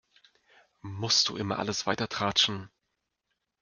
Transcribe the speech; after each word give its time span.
Musst 0.81 1.29
du 1.29 1.35
immer 1.37 1.59
alles 1.59 1.85
weitertratschen? 1.85 2.71